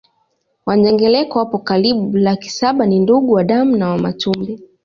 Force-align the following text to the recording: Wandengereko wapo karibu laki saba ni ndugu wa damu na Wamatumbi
Wandengereko 0.65 1.37
wapo 1.39 1.57
karibu 1.57 2.17
laki 2.17 2.49
saba 2.49 2.85
ni 2.85 2.99
ndugu 2.99 3.33
wa 3.33 3.43
damu 3.43 3.77
na 3.77 3.89
Wamatumbi 3.89 4.59